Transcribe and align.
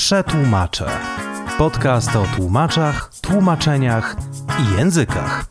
Przetłumaczę. 0.00 0.90
Podcast 1.58 2.16
o 2.16 2.26
tłumaczach, 2.36 3.10
tłumaczeniach 3.20 4.16
i 4.60 4.78
językach. 4.78 5.44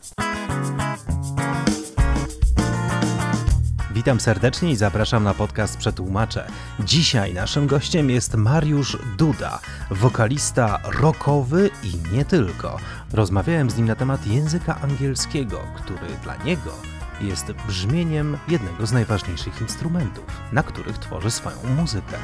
Witam 3.94 4.20
serdecznie 4.20 4.70
i 4.70 4.76
zapraszam 4.76 5.24
na 5.24 5.34
podcast 5.34 5.78
Przetłumaczę. 5.78 6.46
Dzisiaj 6.80 7.34
naszym 7.34 7.66
gościem 7.66 8.10
jest 8.10 8.34
Mariusz 8.34 8.98
Duda, 9.18 9.58
wokalista 9.90 10.78
rockowy 10.84 11.70
i 11.82 12.14
nie 12.14 12.24
tylko. 12.24 12.76
Rozmawiałem 13.12 13.70
z 13.70 13.76
nim 13.76 13.86
na 13.86 13.94
temat 13.94 14.26
języka 14.26 14.80
angielskiego, 14.80 15.60
który 15.76 16.16
dla 16.22 16.36
niego 16.36 16.72
jest 17.20 17.52
brzmieniem 17.52 18.38
jednego 18.48 18.86
z 18.86 18.92
najważniejszych 18.92 19.60
instrumentów, 19.60 20.24
na 20.52 20.62
których 20.62 20.98
tworzy 20.98 21.30
swoją 21.30 21.56
muzykę. 21.76 22.16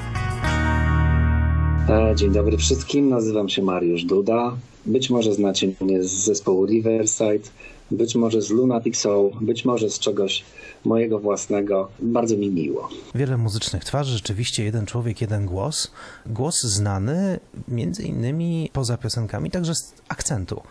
E, 1.89 2.15
dzień 2.17 2.33
dobry 2.33 2.57
wszystkim, 2.57 3.09
nazywam 3.09 3.49
się 3.49 3.63
Mariusz 3.63 4.05
Duda. 4.05 4.57
Być 4.87 5.11
może 5.11 5.35
znacie 5.35 5.73
mnie 5.81 6.03
z 6.03 6.11
zespołu 6.11 6.67
Riverside, 6.67 7.49
być 7.91 8.15
może 8.15 8.43
z 8.43 8.51
Lunatic 8.51 8.99
Soul, 8.99 9.33
być 9.41 9.65
może 9.65 9.91
z 9.91 9.99
czegoś 9.99 10.45
mojego 10.85 11.19
własnego. 11.19 11.89
Bardzo 11.99 12.37
mi 12.37 12.51
miło. 12.51 12.89
Wiele 13.15 13.37
muzycznych 13.37 13.85
twarzy, 13.85 14.13
rzeczywiście 14.13 14.65
jeden 14.65 14.87
człowiek, 14.87 15.21
jeden 15.21 15.47
głos. 15.47 15.93
Głos 16.27 16.63
znany 16.63 17.41
między 17.69 18.03
innymi 18.03 18.71
poza 18.73 18.97
piosenkami 18.97 19.51
także 19.51 19.75
z 19.75 19.95
akcentu. 20.09 20.63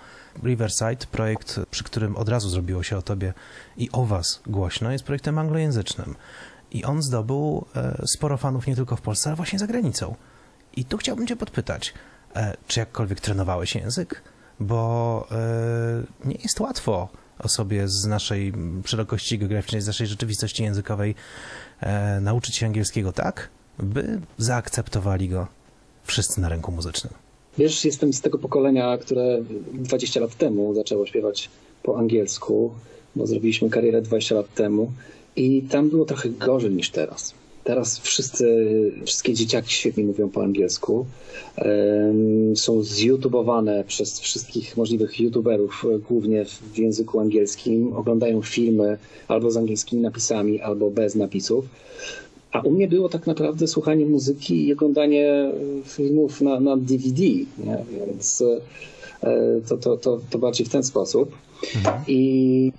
Riverside, 0.44 1.06
projekt, 1.12 1.60
przy 1.72 1.84
którym 1.84 2.16
od 2.16 2.30
razu 2.30 2.50
zrobiło 2.50 2.84
się 2.84 2.98
o 2.98 3.02
tobie 3.02 3.34
i 3.78 3.90
o 3.92 4.06
was 4.06 4.42
głośno, 4.48 4.92
jest 4.92 5.04
projektem 5.04 5.40
anglojęzycznym. 5.40 6.16
I 6.72 6.84
on 6.84 7.02
zdobył 7.02 7.66
e, 7.76 8.04
sporo 8.08 8.38
fanów 8.38 8.68
nie 8.68 8.76
tylko 8.76 8.96
w 8.96 9.02
Polsce, 9.02 9.30
ale 9.30 9.36
właśnie 9.36 9.60
za 9.60 9.68
granicą. 9.68 10.16
I 10.76 10.86
tu 10.86 10.98
chciałbym 10.98 11.28
cię 11.28 11.36
podpytać, 11.36 11.94
e, 12.36 12.58
czy 12.68 12.80
jakkolwiek 12.80 13.20
trenowałeś 13.20 13.76
język? 13.76 14.22
Bo 14.60 15.28
e, 15.32 16.28
nie 16.28 16.38
jest 16.44 16.60
łatwo 16.60 17.10
osobie 17.40 17.88
z 17.88 18.06
naszej 18.06 18.54
szerokości 18.86 19.40
geograficznej, 19.40 19.82
z 19.82 19.88
naszej 19.88 20.08
rzeczywistości 20.08 20.64
językowej 20.64 21.16
nauczyć 22.22 22.56
się 22.56 22.66
angielskiego 22.66 23.12
tak, 23.12 23.50
by 23.80 24.22
zaakceptowali 24.38 25.30
go 25.30 25.48
wszyscy 26.04 26.42
na 26.42 26.50
rynku 26.50 26.72
muzycznym. 26.72 27.14
Wiesz, 27.58 27.86
jestem 27.86 28.14
z 28.14 28.22
tego 28.22 28.38
pokolenia, 28.38 28.98
które 28.98 29.38
20 29.74 30.20
lat 30.20 30.36
temu 30.36 30.76
zaczęło 30.76 31.06
śpiewać 31.06 31.50
po 31.84 31.98
angielsku, 31.98 32.74
bo 33.16 33.28
zrobiliśmy 33.28 33.70
karierę 33.70 34.02
20 34.02 34.36
lat 34.36 34.54
temu 34.54 34.92
i 35.36 35.62
tam 35.62 35.90
było 35.90 36.06
trochę 36.06 36.30
gorzej 36.30 36.72
niż 36.72 36.90
teraz. 36.90 37.34
Teraz 37.66 38.00
wszyscy, 38.00 38.46
wszystkie 39.06 39.34
dzieciaki 39.34 39.74
świetnie 39.74 40.04
mówią 40.04 40.30
po 40.30 40.44
angielsku. 40.44 41.06
Są 42.56 42.84
zjutubowane 42.84 43.84
przez 43.84 44.20
wszystkich 44.20 44.78
możliwych 44.78 45.20
youtuberów, 45.20 45.86
głównie 46.10 46.46
w 46.46 46.78
języku 46.78 47.20
angielskim. 47.20 47.94
Oglądają 47.94 48.42
filmy 48.42 48.98
albo 49.28 49.52
z 49.52 49.58
angielskimi 49.58 50.02
napisami, 50.02 50.62
albo 50.62 50.92
bez 50.92 51.16
napisów. 51.16 51.66
A 52.52 52.62
u 52.62 52.72
mnie 52.72 52.88
było 52.88 53.10
tak 53.10 53.28
naprawdę 53.28 53.68
słuchanie 53.68 54.06
muzyki 54.06 54.68
i 54.68 54.74
oglądanie 54.74 55.52
filmów 55.86 56.42
na, 56.42 56.60
na 56.60 56.78
DVD, 56.78 57.24
nie? 57.24 57.86
więc 58.08 58.44
e, 59.22 59.62
to, 59.68 59.78
to, 59.78 59.98
to, 59.98 60.20
to 60.30 60.40
bardziej 60.40 60.66
w 60.66 60.70
ten 60.70 60.84
sposób. 60.84 61.32
Mhm. 61.76 62.04
I 62.08 62.72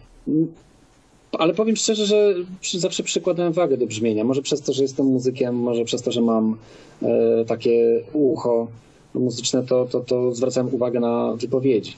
ale 1.32 1.54
powiem 1.54 1.76
szczerze, 1.76 2.06
że 2.06 2.34
zawsze 2.62 3.02
przykładałem 3.02 3.52
wagę 3.52 3.76
do 3.76 3.86
brzmienia. 3.86 4.24
Może 4.24 4.42
przez 4.42 4.62
to, 4.62 4.72
że 4.72 4.82
jestem 4.82 5.06
muzykiem, 5.06 5.56
może 5.56 5.84
przez 5.84 6.02
to, 6.02 6.12
że 6.12 6.20
mam 6.20 6.56
e, 7.02 7.44
takie 7.44 8.02
ucho 8.12 8.68
muzyczne, 9.14 9.62
to, 9.62 9.84
to, 9.84 10.00
to 10.00 10.34
zwracałem 10.34 10.74
uwagę 10.74 11.00
na 11.00 11.32
wypowiedzi 11.34 11.96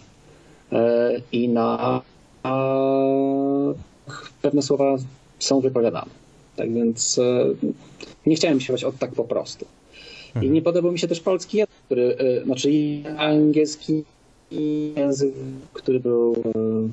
e, 0.73 1.21
i 1.33 1.49
na 1.49 2.03
a, 2.43 2.83
pewne 4.43 4.63
słowa 4.63 4.97
są 5.39 5.61
wypowiadane. 5.61 6.11
Tak 6.57 6.73
więc 6.73 7.19
e, 7.19 7.47
nie 8.27 8.37
chciałem 8.37 8.61
śpiewać 8.61 8.85
od 8.85 8.99
tak 8.99 9.13
po 9.13 9.25
prostu. 9.25 9.67
I 10.35 10.39
mhm. 10.39 10.53
nie 10.53 10.63
podobał 10.63 10.93
mi 10.93 10.99
się 10.99 11.09
też 11.09 11.21
polski 11.21 11.57
język, 11.59 11.75
który, 11.87 12.17
e, 12.19 12.45
znaczy 12.45 12.71
angielski 13.19 14.05
język, 14.97 15.35
który 15.73 16.01
był 16.01 16.33
e, 16.33 16.89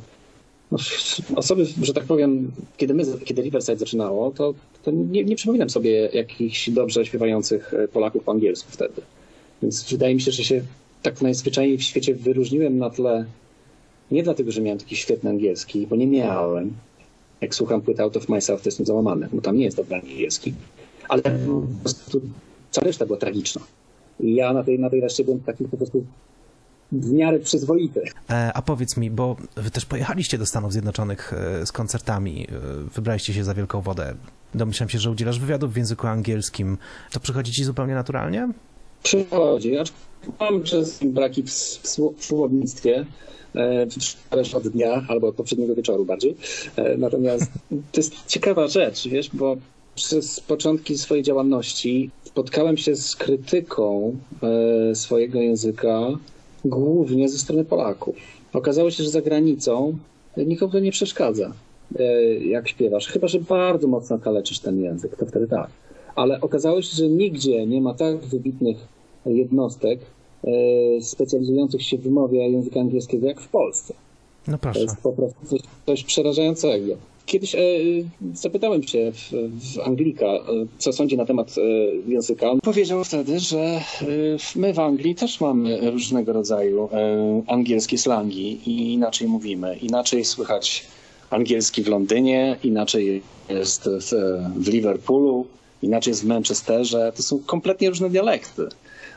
osoby, 1.35 1.65
że 1.81 1.93
tak 1.93 2.03
powiem, 2.03 2.51
kiedy 2.77 2.93
my, 2.93 3.03
kiedy 3.25 3.41
Riverside 3.41 3.77
zaczynało, 3.77 4.31
to, 4.31 4.53
to 4.83 4.91
nie, 4.91 5.23
nie 5.23 5.35
przypominam 5.35 5.69
sobie 5.69 6.09
jakichś 6.13 6.69
dobrze 6.69 7.05
śpiewających 7.05 7.73
Polaków 7.93 8.23
po 8.23 8.31
angielsku 8.31 8.71
wtedy. 8.71 9.01
Więc 9.61 9.91
wydaje 9.91 10.15
mi 10.15 10.21
się, 10.21 10.31
że 10.31 10.43
się 10.43 10.61
tak 11.01 11.21
najzwyczajniej 11.21 11.77
w 11.77 11.83
świecie 11.83 12.15
wyróżniłem 12.15 12.77
na 12.77 12.89
tle, 12.89 13.25
nie 14.11 14.23
dlatego, 14.23 14.51
że 14.51 14.61
miałem 14.61 14.79
taki 14.79 14.95
świetny 14.95 15.29
angielski, 15.29 15.87
bo 15.87 15.95
nie 15.95 16.07
miałem. 16.07 16.73
Jak 17.41 17.55
słucham 17.55 17.81
płyty 17.81 18.01
Out 18.01 18.17
of 18.17 18.29
Myself, 18.29 18.61
to 18.61 18.67
jestem 18.67 18.85
załamany, 18.85 19.27
bo 19.33 19.41
tam 19.41 19.57
nie 19.57 19.65
jest 19.65 19.77
dobry 19.77 19.95
angielski. 19.95 20.53
Ale 21.09 21.21
po 21.21 21.61
prostu 21.81 22.21
cała 22.71 22.87
reszta 22.87 23.05
była 23.05 23.17
tragiczna. 23.17 23.61
I 24.19 24.35
ja 24.35 24.53
na 24.53 24.63
tej, 24.63 24.79
na 24.79 24.89
tej 24.89 25.01
reszcie 25.01 25.23
byłem 25.23 25.39
taki 25.39 25.65
po 25.65 25.77
prostu 25.77 26.05
w 26.91 27.11
miarę 27.11 27.39
przyzwoity. 27.39 28.01
E, 28.29 28.51
a 28.53 28.61
powiedz 28.61 28.97
mi, 28.97 29.11
bo 29.11 29.35
wy 29.55 29.71
też 29.71 29.85
pojechaliście 29.85 30.37
do 30.37 30.45
Stanów 30.45 30.71
Zjednoczonych 30.71 31.33
e, 31.33 31.65
z 31.65 31.71
koncertami, 31.71 32.47
e, 32.49 32.89
wybraliście 32.95 33.33
się 33.33 33.43
za 33.43 33.53
wielką 33.53 33.81
wodę. 33.81 34.15
Domyślam 34.55 34.89
się, 34.89 34.99
że 34.99 35.11
udzielasz 35.11 35.39
wywiadów 35.39 35.73
w 35.73 35.77
języku 35.77 36.07
angielskim. 36.07 36.77
To 37.11 37.19
przychodzi 37.19 37.51
ci 37.51 37.63
zupełnie 37.63 37.93
naturalnie? 37.93 38.49
Przychodzi. 39.03 39.71
Mam 40.39 40.63
przez 40.63 40.99
braki 41.03 41.43
w, 41.43 41.49
w 42.17 42.25
słownictwie, 42.25 43.05
zależy 44.31 44.57
od 44.57 44.67
dnia 44.67 45.05
albo 45.07 45.27
od 45.27 45.35
poprzedniego 45.35 45.75
wieczoru 45.75 46.05
bardziej. 46.05 46.35
Natomiast 46.97 47.51
to 47.91 47.97
jest 47.97 48.13
ciekawa 48.27 48.67
rzecz, 48.67 49.07
wiesz, 49.07 49.29
bo 49.33 49.57
przez 49.95 50.39
początki 50.39 50.97
swojej 50.97 51.23
działalności 51.23 52.09
spotkałem 52.23 52.77
się 52.77 52.95
z 52.95 53.15
krytyką 53.15 54.15
swojego 54.93 55.41
języka 55.41 55.99
głównie 56.65 57.29
ze 57.29 57.37
strony 57.37 57.65
Polaków. 57.65 58.15
Okazało 58.53 58.91
się, 58.91 59.03
że 59.03 59.09
za 59.09 59.21
granicą 59.21 59.97
nikomu 60.37 60.71
to 60.71 60.79
nie 60.79 60.91
przeszkadza, 60.91 61.53
e, 61.99 62.03
jak 62.35 62.67
śpiewasz. 62.67 63.07
Chyba, 63.07 63.27
że 63.27 63.39
bardzo 63.39 63.87
mocno 63.87 64.19
kaleczysz 64.19 64.59
ten 64.59 64.83
język, 64.83 65.15
to 65.15 65.25
wtedy 65.25 65.47
tak. 65.47 65.69
Ale 66.15 66.41
okazało 66.41 66.81
się, 66.81 66.95
że 66.95 67.09
nigdzie 67.09 67.65
nie 67.65 67.81
ma 67.81 67.93
tak 67.93 68.17
wybitnych 68.17 68.77
jednostek 69.25 69.99
e, 70.43 71.01
specjalizujących 71.01 71.83
się 71.83 71.97
w 71.97 72.01
wymowie 72.01 72.49
języka 72.49 72.79
angielskiego 72.79 73.27
jak 73.27 73.41
w 73.41 73.47
Polsce. 73.47 73.93
No 74.47 74.57
proszę. 74.57 74.79
To 74.79 74.85
jest 74.85 75.01
po 75.01 75.11
prostu 75.11 75.45
coś, 75.45 75.59
coś 75.85 76.03
przerażającego. 76.03 76.97
Kiedyś 77.25 77.55
e, 77.55 77.59
zapytałem 78.33 78.83
się 78.83 79.11
w, 79.11 79.31
w 79.75 79.79
Anglika, 79.79 80.25
e, 80.25 80.41
co 80.77 80.93
sądzi 80.93 81.17
na 81.17 81.25
temat 81.25 81.55
e, 81.57 81.61
języka. 82.11 82.51
On 82.51 82.59
powiedział 82.59 83.03
wtedy, 83.03 83.39
że 83.39 83.59
e, 83.59 83.81
my 84.55 84.73
w 84.73 84.79
Anglii 84.79 85.15
też 85.15 85.41
mamy 85.41 85.91
różnego 85.91 86.33
rodzaju 86.33 86.89
e, 86.91 87.43
angielskie 87.47 87.97
slangi 87.97 88.69
i 88.69 88.93
inaczej 88.93 89.27
mówimy. 89.27 89.75
Inaczej 89.75 90.25
słychać 90.25 90.85
angielski 91.29 91.83
w 91.83 91.87
Londynie, 91.87 92.57
inaczej 92.63 93.21
jest 93.49 93.89
w, 93.89 94.11
w 94.57 94.67
Liverpoolu, 94.67 95.47
inaczej 95.81 96.11
jest 96.11 96.23
w 96.23 96.27
Manchesterze. 96.27 97.11
To 97.15 97.23
są 97.23 97.39
kompletnie 97.39 97.89
różne 97.89 98.09
dialekty. 98.09 98.67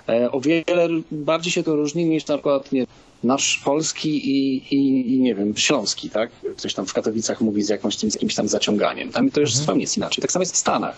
E, 0.08 0.32
o 0.32 0.40
wiele 0.40 0.88
bardziej 1.10 1.52
się 1.52 1.62
to 1.62 1.76
różni 1.76 2.04
niż 2.04 2.26
na 2.26 2.34
przykład 2.34 2.72
nie, 2.72 2.86
nasz 3.22 3.60
polski 3.64 4.30
i, 4.30 4.56
i, 4.74 5.14
i, 5.14 5.20
nie 5.20 5.34
wiem, 5.34 5.56
śląski, 5.56 6.10
tak? 6.10 6.30
Ktoś 6.56 6.74
tam 6.74 6.86
w 6.86 6.92
Katowicach 6.92 7.40
mówi 7.40 7.62
z 7.62 7.68
jakąś, 7.68 7.98
z 7.98 8.14
jakimś 8.14 8.34
tam 8.34 8.48
zaciąganiem. 8.48 9.12
Tam 9.12 9.30
to 9.30 9.40
już 9.40 9.50
mhm. 9.50 9.60
zupełnie 9.60 9.82
jest 9.82 9.96
inaczej. 9.96 10.22
Tak 10.22 10.32
samo 10.32 10.42
jest 10.42 10.54
w 10.54 10.58
Stanach. 10.58 10.96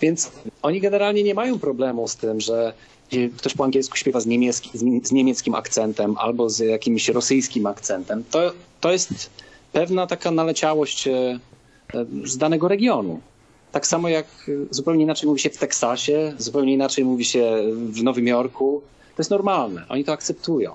Więc 0.00 0.30
oni 0.62 0.80
generalnie 0.80 1.22
nie 1.22 1.34
mają 1.34 1.58
problemu 1.58 2.08
z 2.08 2.16
tym, 2.16 2.40
że 2.40 2.72
ktoś 3.36 3.54
po 3.54 3.64
angielsku 3.64 3.96
śpiewa 3.96 4.20
z, 4.20 4.26
niemiecki, 4.26 4.70
z 5.02 5.12
niemieckim 5.12 5.54
akcentem 5.54 6.16
albo 6.18 6.50
z 6.50 6.58
jakimś 6.58 7.08
rosyjskim 7.08 7.66
akcentem. 7.66 8.24
To, 8.30 8.52
to 8.80 8.92
jest 8.92 9.30
pewna 9.72 10.06
taka 10.06 10.30
naleciałość 10.30 11.08
e, 11.08 11.38
z 12.24 12.38
danego 12.38 12.68
regionu. 12.68 13.20
Tak 13.72 13.86
samo 13.86 14.08
jak 14.08 14.26
zupełnie 14.70 15.02
inaczej 15.02 15.28
mówi 15.28 15.40
się 15.40 15.50
w 15.50 15.58
Teksasie, 15.58 16.34
zupełnie 16.38 16.74
inaczej 16.74 17.04
mówi 17.04 17.24
się 17.24 17.62
w 17.74 18.02
Nowym 18.02 18.26
Jorku. 18.26 18.82
To 19.16 19.22
jest 19.22 19.30
normalne. 19.30 19.84
Oni 19.88 20.04
to 20.04 20.12
akceptują. 20.12 20.72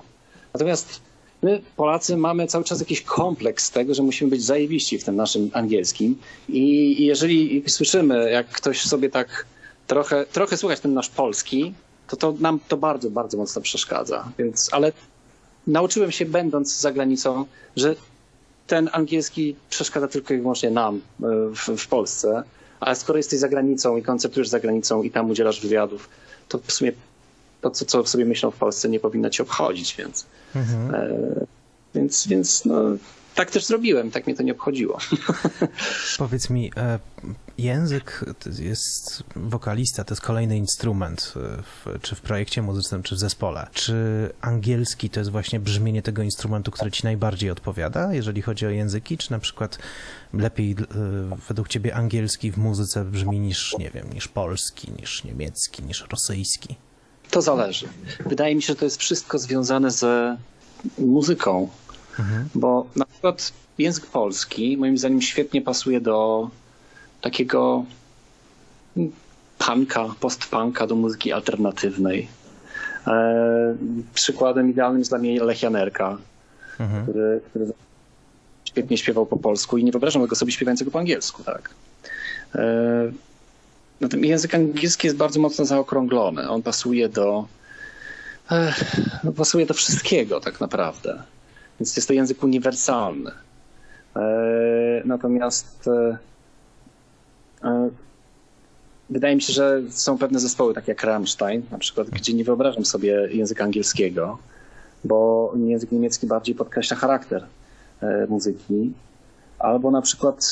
Natomiast 0.54 1.00
my, 1.42 1.60
Polacy, 1.76 2.16
mamy 2.16 2.46
cały 2.46 2.64
czas 2.64 2.80
jakiś 2.80 3.02
kompleks 3.02 3.70
tego, 3.70 3.94
że 3.94 4.02
musimy 4.02 4.30
być 4.30 4.44
zajebiści 4.44 4.98
w 4.98 5.04
tym 5.04 5.16
naszym 5.16 5.50
angielskim. 5.52 6.18
I, 6.48 7.06
jeżeli 7.06 7.64
słyszymy, 7.66 8.30
jak 8.30 8.48
ktoś 8.48 8.82
sobie 8.82 9.10
tak 9.10 9.46
trochę, 9.86 10.26
trochę 10.32 10.56
słuchać 10.56 10.80
ten 10.80 10.94
nasz 10.94 11.08
polski, 11.08 11.74
to, 12.08 12.16
to 12.16 12.34
nam 12.40 12.60
to 12.68 12.76
bardzo, 12.76 13.10
bardzo 13.10 13.38
mocno 13.38 13.62
przeszkadza. 13.62 14.32
Więc, 14.38 14.68
ale 14.72 14.92
nauczyłem 15.66 16.12
się, 16.12 16.26
będąc 16.26 16.80
za 16.80 16.92
granicą, 16.92 17.44
że 17.76 17.96
ten 18.66 18.90
angielski 18.92 19.56
przeszkadza 19.70 20.08
tylko 20.08 20.34
i 20.34 20.38
wyłącznie 20.38 20.70
nam 20.70 20.96
e, 20.96 21.00
w, 21.54 21.82
w 21.82 21.88
Polsce. 21.88 22.42
A 22.80 22.94
skoro 22.94 23.16
jesteś 23.16 23.40
za 23.40 23.48
granicą 23.48 23.96
i 23.96 24.02
konceptujesz 24.02 24.48
za 24.48 24.60
granicą 24.60 25.02
i 25.02 25.10
tam 25.10 25.30
udzielasz 25.30 25.60
wywiadów, 25.60 26.08
to 26.48 26.58
w 26.58 26.72
sumie 26.72 26.92
to, 27.70 27.70
co, 27.70 27.84
co 27.84 28.06
sobie 28.06 28.24
myślą 28.24 28.50
w 28.50 28.56
Polsce, 28.56 28.88
nie 28.88 29.00
powinno 29.00 29.30
cię 29.30 29.42
obchodzić, 29.42 29.96
więc, 29.96 30.26
mhm. 30.54 30.94
e, 30.94 31.46
więc, 31.94 32.26
więc 32.26 32.64
no, 32.64 32.82
tak 33.34 33.50
też 33.50 33.64
zrobiłem, 33.64 34.10
tak 34.10 34.26
mnie 34.26 34.36
to 34.36 34.42
nie 34.42 34.52
obchodziło. 34.52 34.98
Powiedz 36.18 36.50
mi, 36.50 36.72
e, 36.76 36.98
język 37.58 38.24
to 38.38 38.50
jest 38.62 39.22
wokalista, 39.36 40.04
to 40.04 40.14
jest 40.14 40.22
kolejny 40.22 40.56
instrument, 40.56 41.34
e, 41.36 41.62
w, 41.62 42.02
czy 42.02 42.14
w 42.14 42.20
projekcie 42.20 42.62
muzycznym, 42.62 43.02
czy 43.02 43.14
w 43.14 43.18
zespole. 43.18 43.66
Czy 43.72 43.94
angielski 44.40 45.10
to 45.10 45.20
jest 45.20 45.30
właśnie 45.30 45.60
brzmienie 45.60 46.02
tego 46.02 46.22
instrumentu, 46.22 46.70
który 46.70 46.90
ci 46.90 47.04
najbardziej 47.04 47.50
odpowiada, 47.50 48.14
jeżeli 48.14 48.42
chodzi 48.42 48.66
o 48.66 48.70
języki, 48.70 49.18
czy 49.18 49.32
na 49.32 49.38
przykład 49.38 49.78
lepiej 50.32 50.70
e, 50.72 50.76
według 51.48 51.68
ciebie 51.68 51.94
angielski 51.94 52.50
w 52.50 52.58
muzyce 52.58 53.04
brzmi 53.04 53.40
niż, 53.40 53.76
nie 53.78 53.90
wiem, 53.90 54.12
niż 54.12 54.28
polski, 54.28 54.92
niż 54.92 55.24
niemiecki, 55.24 55.82
niż 55.82 56.06
rosyjski? 56.10 56.76
To 57.34 57.42
zależy. 57.42 57.88
Wydaje 58.26 58.54
mi 58.54 58.62
się, 58.62 58.66
że 58.66 58.76
to 58.76 58.84
jest 58.84 58.96
wszystko 58.96 59.38
związane 59.38 59.90
ze 59.90 60.36
muzyką, 60.98 61.68
mhm. 62.18 62.48
bo 62.54 62.86
na 62.96 63.04
przykład 63.04 63.52
język 63.78 64.06
polski 64.06 64.76
moim 64.76 64.98
zdaniem 64.98 65.22
świetnie 65.22 65.62
pasuje 65.62 66.00
do 66.00 66.50
takiego 67.20 67.84
punka, 69.58 70.04
post-punka, 70.20 70.86
do 70.86 70.94
muzyki 70.94 71.32
alternatywnej. 71.32 72.28
E, 73.06 73.76
przykładem 74.14 74.70
idealnym 74.70 74.98
jest 74.98 75.10
dla 75.10 75.18
mnie 75.18 75.44
Lech 75.44 75.62
Janerka, 75.62 76.18
mhm. 76.80 77.02
który, 77.02 77.40
który 77.50 77.66
świetnie 78.64 78.98
śpiewał 78.98 79.26
po 79.26 79.36
polsku 79.36 79.78
i 79.78 79.84
nie 79.84 79.92
wyobrażam 79.92 80.26
go 80.26 80.36
sobie 80.36 80.52
śpiewającego 80.52 80.90
po 80.90 80.98
angielsku, 80.98 81.44
tak. 81.44 81.70
E, 82.54 83.12
Natomiast 84.00 84.28
język 84.28 84.54
angielski 84.54 85.06
jest 85.06 85.16
bardzo 85.16 85.40
mocno 85.40 85.64
zaokrąglony. 85.64 86.50
On 86.50 86.62
pasuje 86.62 87.08
do, 87.08 87.46
e, 88.50 88.74
pasuje 89.36 89.66
do 89.66 89.74
wszystkiego 89.74 90.40
tak 90.40 90.60
naprawdę. 90.60 91.22
Więc 91.80 91.96
jest 91.96 92.08
to 92.08 92.14
język 92.14 92.42
uniwersalny. 92.42 93.30
E, 94.16 95.02
natomiast 95.04 95.88
e, 95.88 96.18
e, 97.64 97.90
wydaje 99.10 99.34
mi 99.34 99.42
się, 99.42 99.52
że 99.52 99.82
są 99.90 100.18
pewne 100.18 100.40
zespoły, 100.40 100.74
takie 100.74 100.92
jak 100.92 101.04
Rammstein, 101.04 101.62
na 101.70 101.78
przykład, 101.78 102.10
gdzie 102.10 102.34
nie 102.34 102.44
wyobrażam 102.44 102.84
sobie 102.84 103.28
języka 103.30 103.64
angielskiego, 103.64 104.38
bo 105.04 105.52
język 105.66 105.92
niemiecki 105.92 106.26
bardziej 106.26 106.54
podkreśla 106.54 106.96
charakter 106.96 107.46
muzyki 108.28 108.92
albo 109.58 109.90
na 109.90 110.02
przykład, 110.02 110.46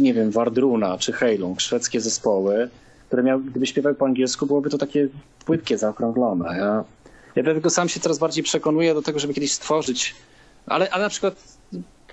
nie 0.00 0.14
wiem, 0.14 0.30
Wardruna 0.30 0.98
czy 0.98 1.12
Heilung, 1.12 1.60
szwedzkie 1.60 2.00
zespoły, 2.00 2.70
które 3.06 3.22
miały, 3.22 3.42
gdyby 3.42 3.66
śpiewały 3.66 3.94
po 3.94 4.06
angielsku, 4.06 4.46
byłoby 4.46 4.70
to 4.70 4.78
takie 4.78 5.08
płytkie, 5.44 5.78
zaokrąglone. 5.78 6.58
Ja, 6.58 6.84
ja 7.36 7.42
dlatego 7.42 7.70
sam 7.70 7.88
się 7.88 8.00
coraz 8.00 8.18
bardziej 8.18 8.44
przekonuję 8.44 8.94
do 8.94 9.02
tego, 9.02 9.18
żeby 9.18 9.34
kiedyś 9.34 9.52
stworzyć, 9.52 10.14
ale, 10.66 10.90
ale 10.90 11.04
na 11.04 11.10
przykład 11.10 11.58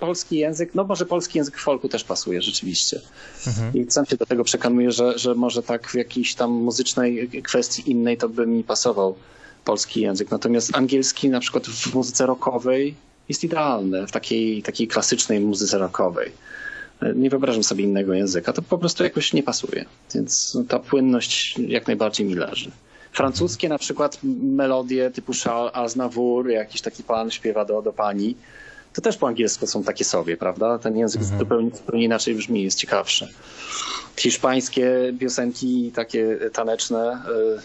polski 0.00 0.36
język, 0.36 0.74
no 0.74 0.84
może 0.84 1.06
polski 1.06 1.38
język 1.38 1.58
folku 1.58 1.88
też 1.88 2.04
pasuje 2.04 2.42
rzeczywiście. 2.42 3.00
Mhm. 3.46 3.74
I 3.74 3.90
sam 3.90 4.06
się 4.06 4.16
do 4.16 4.26
tego 4.26 4.44
przekonuję, 4.44 4.90
że, 4.90 5.18
że 5.18 5.34
może 5.34 5.62
tak 5.62 5.88
w 5.88 5.94
jakiejś 5.94 6.34
tam 6.34 6.50
muzycznej 6.50 7.28
kwestii 7.42 7.90
innej 7.90 8.16
to 8.16 8.28
by 8.28 8.46
mi 8.46 8.64
pasował 8.64 9.14
polski 9.64 10.00
język. 10.00 10.30
Natomiast 10.30 10.76
angielski 10.76 11.30
na 11.30 11.40
przykład 11.40 11.66
w 11.66 11.94
muzyce 11.94 12.26
rockowej 12.26 12.94
jest 13.28 13.44
idealny 13.44 14.06
w 14.06 14.12
takiej, 14.12 14.62
takiej 14.62 14.88
klasycznej 14.88 15.40
muzyce 15.40 15.78
rockowej. 15.78 16.32
Nie 17.14 17.30
wyobrażam 17.30 17.64
sobie 17.64 17.84
innego 17.84 18.14
języka, 18.14 18.52
to 18.52 18.62
po 18.62 18.78
prostu 18.78 19.04
jakoś 19.04 19.32
nie 19.32 19.42
pasuje. 19.42 19.84
Więc 20.14 20.58
ta 20.68 20.78
płynność 20.78 21.58
jak 21.58 21.86
najbardziej 21.86 22.26
mi 22.26 22.34
leży. 22.34 22.70
Francuskie 23.12 23.68
na 23.68 23.78
przykład 23.78 24.18
melodie 24.42 25.10
typu 25.10 25.32
Charles 25.44 25.72
Aznavour, 25.74 26.48
jakiś 26.48 26.80
taki 26.80 27.02
pan 27.02 27.30
śpiewa 27.30 27.64
do, 27.64 27.82
do 27.82 27.92
pani, 27.92 28.36
to 28.92 29.02
też 29.02 29.16
po 29.16 29.28
angielsku 29.28 29.66
są 29.66 29.84
takie 29.84 30.04
sobie, 30.04 30.36
prawda? 30.36 30.78
Ten 30.78 30.96
język 30.96 31.22
mhm. 31.22 31.38
zupełnie, 31.38 31.70
zupełnie 31.70 32.04
inaczej 32.04 32.34
brzmi, 32.34 32.62
jest 32.62 32.78
ciekawszy. 32.78 33.28
Hiszpańskie 34.16 35.14
piosenki 35.20 35.92
takie 35.94 36.38
taneczne, 36.52 37.22
y, 37.56 37.60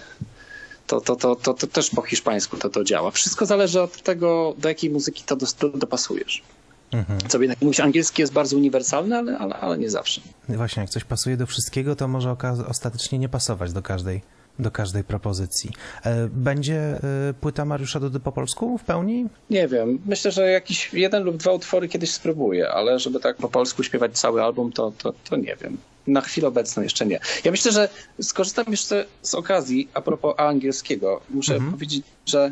to, 0.91 1.01
to, 1.01 1.15
to, 1.15 1.35
to, 1.35 1.53
to 1.53 1.67
też 1.67 1.89
po 1.89 2.01
hiszpańsku 2.01 2.57
to, 2.57 2.69
to 2.69 2.83
działa. 2.83 3.11
Wszystko 3.11 3.45
zależy 3.45 3.81
od 3.81 4.01
tego, 4.01 4.55
do 4.57 4.69
jakiej 4.69 4.89
muzyki 4.89 5.23
to, 5.25 5.35
do, 5.35 5.45
dopasujesz. 5.73 6.43
Mhm. 6.91 7.19
Co 7.27 7.41
jednak 7.41 7.61
mówić, 7.61 7.79
angielski 7.79 8.21
jest 8.21 8.33
bardzo 8.33 8.57
uniwersalny, 8.57 9.17
ale, 9.17 9.37
ale, 9.37 9.55
ale 9.55 9.77
nie 9.77 9.89
zawsze. 9.89 10.21
Właśnie, 10.49 10.81
jak 10.81 10.89
coś 10.89 11.03
pasuje 11.03 11.37
do 11.37 11.45
wszystkiego, 11.45 11.95
to 11.95 12.07
może 12.07 12.35
ostatecznie 12.67 13.19
nie 13.19 13.29
pasować 13.29 13.73
do 13.73 13.81
każdej 13.81 14.21
do 14.59 14.71
każdej 14.71 15.03
propozycji. 15.03 15.71
E, 16.03 16.27
będzie 16.27 16.79
e, 16.79 16.99
płyta 17.41 17.65
Mariusza 17.65 17.99
Dudy 17.99 18.19
po 18.19 18.31
polsku 18.31 18.77
w 18.77 18.83
pełni? 18.83 19.25
Nie 19.49 19.67
wiem. 19.67 19.99
Myślę, 20.05 20.31
że 20.31 20.51
jakiś 20.51 20.93
jeden 20.93 21.23
lub 21.23 21.37
dwa 21.37 21.51
utwory 21.51 21.89
kiedyś 21.89 22.11
spróbuję, 22.11 22.69
ale 22.69 22.99
żeby 22.99 23.19
tak 23.19 23.37
po 23.37 23.49
polsku 23.49 23.83
śpiewać 23.83 24.19
cały 24.19 24.43
album, 24.43 24.71
to, 24.71 24.91
to, 24.97 25.13
to 25.29 25.35
nie 25.35 25.55
wiem. 25.55 25.77
Na 26.07 26.21
chwilę 26.21 26.47
obecną 26.47 26.83
jeszcze 26.83 27.05
nie. 27.05 27.19
Ja 27.43 27.51
myślę, 27.51 27.71
że 27.71 27.89
skorzystam 28.21 28.65
jeszcze 28.71 29.05
z 29.21 29.35
okazji 29.35 29.87
a 29.93 30.01
propos 30.01 30.35
angielskiego. 30.37 31.21
Muszę 31.29 31.53
mhm. 31.53 31.71
powiedzieć, 31.71 32.05
że 32.25 32.51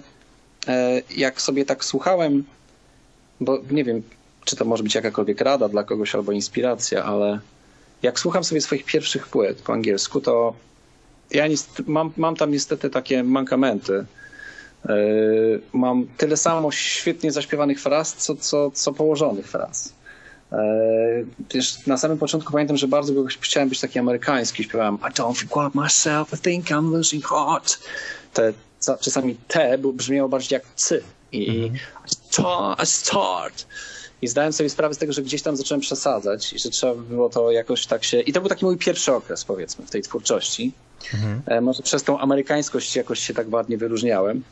e, 0.67 1.01
jak 1.15 1.41
sobie 1.41 1.65
tak 1.65 1.85
słuchałem, 1.85 2.43
bo 3.39 3.59
nie 3.71 3.83
wiem, 3.83 4.03
czy 4.45 4.55
to 4.55 4.65
może 4.65 4.83
być 4.83 4.95
jakakolwiek 4.95 5.41
rada 5.41 5.69
dla 5.69 5.83
kogoś 5.83 6.15
albo 6.15 6.31
inspiracja, 6.31 7.03
ale 7.03 7.39
jak 8.03 8.19
słucham 8.19 8.43
sobie 8.43 8.61
swoich 8.61 8.85
pierwszych 8.85 9.27
płyt 9.27 9.61
po 9.61 9.73
angielsku, 9.73 10.21
to 10.21 10.53
ja 11.31 11.45
mam, 11.87 12.11
mam 12.17 12.35
tam 12.35 12.51
niestety 12.51 12.89
takie 12.89 13.23
mankamenty. 13.23 14.05
E, 14.85 14.95
mam 15.73 16.07
tyle 16.17 16.37
samo 16.37 16.71
świetnie 16.71 17.31
zaśpiewanych 17.31 17.81
fraz, 17.81 18.15
co, 18.15 18.35
co, 18.35 18.71
co 18.71 18.93
położonych 18.93 19.47
fraz. 19.47 19.93
Wiesz, 21.53 21.87
na 21.87 21.97
samym 21.97 22.17
początku 22.17 22.51
pamiętam, 22.51 22.77
że 22.77 22.87
bardzo 22.87 23.13
chciałem 23.39 23.69
być 23.69 23.79
taki 23.79 23.99
amerykański. 23.99 24.63
Śpiewałem 24.63 24.95
I 24.95 25.13
don't 25.13 25.47
forget 25.47 25.75
myself, 25.75 26.33
I 26.33 26.37
think 26.37 26.65
I'm 26.65 26.91
losing 26.91 27.25
heart. 27.25 27.79
Te, 28.33 28.53
czasami 29.01 29.35
te 29.47 29.77
brzmiało 29.77 30.29
bardziej 30.29 30.55
jak 30.55 30.63
cy. 30.75 31.03
I, 31.31 31.49
mm 31.49 31.69
-hmm. 31.69 32.83
I 32.83 32.85
start. 32.85 33.65
I 33.65 34.08
zdałem 34.27 34.53
sobie 34.53 34.69
sprawę 34.69 34.93
z 34.93 34.97
tego, 34.97 35.13
że 35.13 35.21
gdzieś 35.21 35.41
tam 35.41 35.57
zacząłem 35.57 35.81
przesadzać 35.81 36.53
i 36.53 36.59
że 36.59 36.69
trzeba 36.69 36.95
było 36.95 37.29
to 37.29 37.51
jakoś 37.51 37.85
tak 37.85 38.03
się... 38.03 38.19
I 38.19 38.33
to 38.33 38.39
był 38.41 38.49
taki 38.49 38.65
mój 38.65 38.77
pierwszy 38.77 39.13
okres, 39.13 39.45
powiedzmy, 39.45 39.85
w 39.85 39.89
tej 39.89 40.01
twórczości. 40.01 40.71
Mhm. 41.13 41.41
E, 41.45 41.61
może 41.61 41.83
przez 41.83 42.03
tą 42.03 42.19
amerykańskość 42.19 42.95
jakoś 42.95 43.19
się 43.19 43.33
tak 43.33 43.53
ładnie 43.53 43.77
wyróżniałem. 43.77 44.43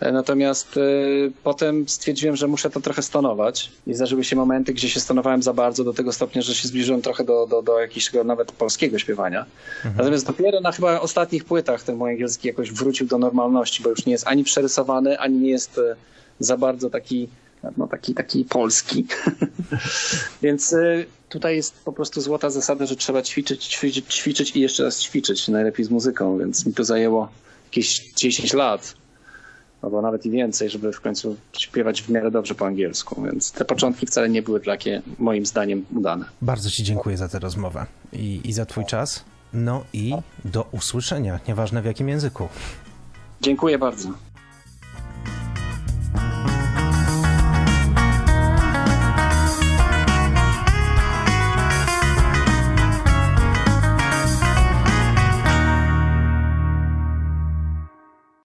E, 0.00 0.12
natomiast 0.12 0.76
y, 0.76 1.32
potem 1.44 1.88
stwierdziłem, 1.88 2.36
że 2.36 2.46
muszę 2.46 2.70
to 2.70 2.80
trochę 2.80 3.02
stonować 3.02 3.72
i 3.86 3.94
zdarzyły 3.94 4.24
się 4.24 4.36
momenty, 4.36 4.74
gdzie 4.74 4.88
się 4.88 5.00
stonowałem 5.00 5.42
za 5.42 5.52
bardzo 5.52 5.84
do 5.84 5.92
tego 5.92 6.12
stopnia, 6.12 6.42
że 6.42 6.54
się 6.54 6.68
zbliżyłem 6.68 7.02
trochę 7.02 7.24
do, 7.24 7.46
do, 7.46 7.62
do 7.62 7.80
jakiegoś 7.80 8.10
nawet 8.24 8.52
polskiego 8.52 8.98
śpiewania. 8.98 9.46
Mhm. 9.76 9.94
Natomiast 9.98 10.26
dopiero 10.26 10.60
na 10.60 10.72
chyba 10.72 11.00
ostatnich 11.00 11.44
płytach 11.44 11.82
ten 11.82 11.96
mój 11.96 12.10
angielski 12.10 12.48
jakoś 12.48 12.72
wrócił 12.72 13.06
do 13.06 13.18
normalności, 13.18 13.82
bo 13.82 13.90
już 13.90 14.06
nie 14.06 14.12
jest 14.12 14.26
ani 14.26 14.44
przerysowany, 14.44 15.18
ani 15.18 15.38
nie 15.38 15.50
jest 15.50 15.80
za 16.40 16.56
bardzo 16.56 16.90
taki 16.90 17.28
no 17.76 17.86
taki, 17.86 18.14
taki 18.14 18.44
polski. 18.44 19.06
Więc 20.42 20.72
y, 20.72 21.06
tutaj 21.28 21.56
jest 21.56 21.74
po 21.84 21.92
prostu 21.92 22.20
złota 22.20 22.50
zasada, 22.50 22.86
że 22.86 22.96
trzeba 22.96 23.22
ćwiczyć, 23.22 23.66
ćwiczyć, 23.66 24.14
ćwiczyć 24.14 24.56
i 24.56 24.60
jeszcze 24.60 24.84
raz 24.84 25.00
ćwiczyć, 25.00 25.48
najlepiej 25.48 25.86
z 25.86 25.90
muzyką, 25.90 26.38
więc 26.38 26.66
mi 26.66 26.74
to 26.74 26.84
zajęło 26.84 27.28
jakieś 27.64 28.12
10 28.12 28.52
lat, 28.52 28.94
albo 29.82 30.02
nawet 30.02 30.26
i 30.26 30.30
więcej, 30.30 30.70
żeby 30.70 30.92
w 30.92 31.00
końcu 31.00 31.36
śpiewać 31.52 32.02
w 32.02 32.08
miarę 32.08 32.30
dobrze 32.30 32.54
po 32.54 32.66
angielsku, 32.66 33.22
więc 33.22 33.52
te 33.52 33.64
początki 33.64 34.06
wcale 34.06 34.28
nie 34.28 34.42
były 34.42 34.60
takie 34.60 35.02
moim 35.18 35.46
zdaniem 35.46 35.84
udane. 35.94 36.24
Bardzo 36.42 36.70
Ci 36.70 36.84
dziękuję 36.84 37.16
za 37.16 37.28
tę 37.28 37.38
rozmowę 37.38 37.86
i, 38.12 38.40
i 38.44 38.52
za 38.52 38.66
Twój 38.66 38.84
czas. 38.84 39.24
No 39.52 39.84
i 39.92 40.14
do 40.44 40.66
usłyszenia, 40.72 41.40
nieważne 41.48 41.82
w 41.82 41.84
jakim 41.84 42.08
języku. 42.08 42.48
Dziękuję 43.40 43.78
bardzo. 43.78 44.08